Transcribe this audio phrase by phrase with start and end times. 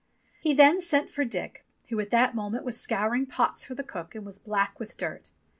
[0.41, 4.15] He then sent for Dick, who at the moment was scouring pots for the cook
[4.15, 5.29] and was black with dirt.